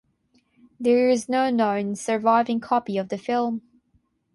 There 0.79 1.09
is 1.11 1.29
no 1.29 1.51
known 1.51 1.95
surviving 1.95 2.59
copy 2.59 2.97
of 2.97 3.09
the 3.09 3.19
film. 3.19 3.61